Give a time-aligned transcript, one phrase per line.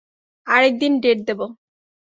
[0.47, 1.45] আরেকদিন ডেট দেবো।